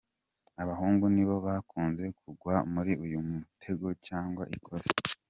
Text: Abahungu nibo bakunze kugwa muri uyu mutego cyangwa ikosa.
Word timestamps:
Abahungu 0.61 1.03
nibo 1.13 1.35
bakunze 1.45 2.03
kugwa 2.19 2.55
muri 2.73 2.91
uyu 3.05 3.19
mutego 3.27 3.87
cyangwa 4.07 4.43
ikosa. 4.57 4.91